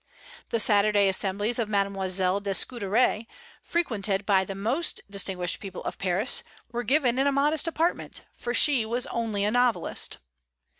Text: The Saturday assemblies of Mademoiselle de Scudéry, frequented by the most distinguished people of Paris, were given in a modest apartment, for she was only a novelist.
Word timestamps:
The 0.49 0.59
Saturday 0.59 1.07
assemblies 1.09 1.59
of 1.59 1.69
Mademoiselle 1.69 2.39
de 2.39 2.53
Scudéry, 2.55 3.27
frequented 3.61 4.25
by 4.25 4.43
the 4.43 4.55
most 4.55 5.01
distinguished 5.11 5.59
people 5.59 5.83
of 5.83 5.99
Paris, 5.99 6.41
were 6.71 6.81
given 6.81 7.19
in 7.19 7.27
a 7.27 7.31
modest 7.31 7.67
apartment, 7.67 8.21
for 8.33 8.51
she 8.51 8.83
was 8.83 9.05
only 9.05 9.43
a 9.43 9.51
novelist. 9.51 10.17